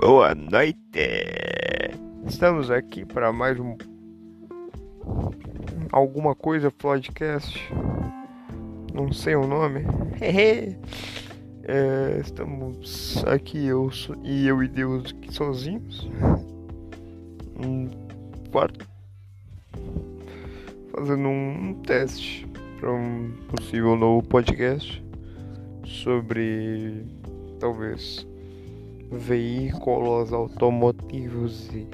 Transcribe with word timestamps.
Boa 0.00 0.34
noite! 0.34 0.78
Estamos 2.26 2.70
aqui 2.70 3.04
para 3.04 3.30
mais 3.34 3.60
um. 3.60 3.76
Alguma 5.92 6.34
coisa 6.34 6.70
podcast. 6.70 7.60
Não 8.94 9.12
sei 9.12 9.36
o 9.36 9.46
nome. 9.46 9.84
é, 10.22 12.18
estamos 12.18 13.22
aqui 13.26 13.66
eu 13.66 13.90
e 14.24 14.46
eu 14.46 14.62
e 14.62 14.68
Deus 14.68 15.14
sozinhos. 15.28 16.08
Um 17.62 17.90
quarto. 18.50 18.88
Fazendo 20.92 21.28
um 21.28 21.74
teste 21.86 22.48
para 22.80 22.90
um 22.90 23.32
possível 23.54 23.94
novo 23.96 24.26
podcast 24.26 25.04
sobre 25.84 27.04
talvez 27.58 28.29
veículos 29.10 30.32
automotivos 30.32 31.68
e 31.74 31.86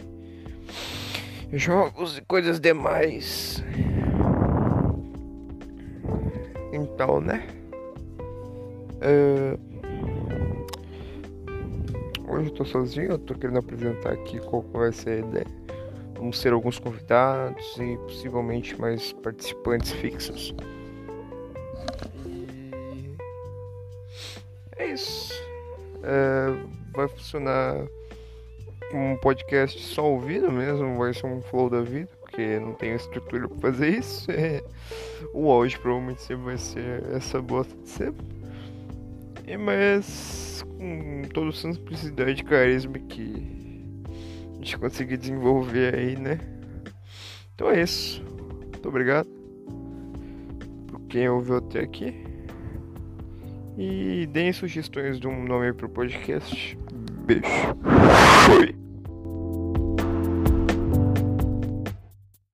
jogos 1.52 2.18
e 2.18 2.22
coisas 2.22 2.60
demais. 2.60 3.64
Então, 6.72 7.20
né? 7.20 7.46
Uh, 8.96 9.58
hoje 12.28 12.48
eu 12.48 12.54
tô 12.54 12.64
sozinho, 12.64 13.12
eu 13.12 13.18
tô 13.18 13.34
querendo 13.34 13.58
apresentar 13.58 14.12
aqui 14.12 14.38
qual 14.40 14.62
vai 14.72 14.92
ser 14.92 15.10
a 15.10 15.18
ideia. 15.26 15.46
Vamos 16.14 16.40
ter 16.40 16.52
alguns 16.52 16.78
convidados 16.78 17.76
e 17.78 17.96
possivelmente 17.98 18.78
mais 18.80 19.12
participantes 19.12 19.92
fixos. 19.92 20.54
E 22.26 23.10
é 24.76 24.86
isso. 24.92 25.32
Uh, 25.96 26.85
vai 26.96 27.08
funcionar 27.08 27.86
um 28.92 29.16
podcast 29.18 29.80
só 29.82 30.10
ouvido 30.10 30.50
mesmo, 30.50 30.96
vai 30.96 31.12
ser 31.12 31.26
um 31.26 31.42
flow 31.42 31.68
da 31.68 31.82
vida, 31.82 32.08
porque 32.20 32.58
não 32.58 32.72
tem 32.72 32.94
estrutura 32.94 33.48
para 33.48 33.58
fazer 33.58 33.98
isso. 33.98 34.30
É, 34.32 34.62
o 35.32 35.50
áudio 35.50 35.80
provavelmente 35.80 36.22
sempre 36.22 36.44
vai 36.44 36.58
ser 36.58 37.04
essa 37.14 37.40
bosta 37.40 37.74
de 37.82 37.88
sempre. 37.88 38.26
E, 39.46 39.56
mas 39.56 40.64
com 40.76 41.22
toda 41.32 41.52
simplicidade 41.52 42.40
e 42.40 42.44
carisma 42.44 42.98
que 42.98 44.02
a 44.52 44.56
gente 44.56 44.78
conseguir 44.78 45.16
desenvolver 45.16 45.94
aí, 45.94 46.16
né? 46.16 46.38
Então 47.54 47.70
é 47.70 47.82
isso. 47.82 48.22
Muito 48.22 48.88
obrigado 48.88 49.28
por 50.88 51.00
quem 51.08 51.28
ouviu 51.28 51.56
até 51.56 51.80
aqui. 51.80 52.35
E 53.76 54.26
deem 54.26 54.52
sugestões 54.52 55.20
de 55.20 55.28
um 55.28 55.44
nome 55.44 55.72
pro 55.72 55.88
podcast. 55.88 56.78
Beijo. 57.26 57.42
Fui. 58.46 58.85